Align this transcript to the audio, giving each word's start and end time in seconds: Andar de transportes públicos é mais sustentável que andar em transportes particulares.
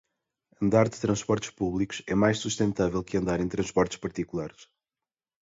Andar 0.61 0.89
de 0.93 0.99
transportes 1.01 1.51
públicos 1.59 2.01
é 2.07 2.15
mais 2.15 2.39
sustentável 2.39 3.03
que 3.03 3.17
andar 3.17 3.39
em 3.39 3.47
transportes 3.47 3.99
particulares. 3.99 4.67